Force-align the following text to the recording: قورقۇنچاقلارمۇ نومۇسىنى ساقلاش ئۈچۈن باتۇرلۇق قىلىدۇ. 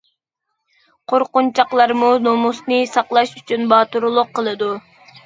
قورقۇنچاقلارمۇ 1.11 2.09
نومۇسىنى 2.29 2.79
ساقلاش 2.95 3.35
ئۈچۈن 3.43 3.69
باتۇرلۇق 3.75 4.33
قىلىدۇ. 4.41 4.71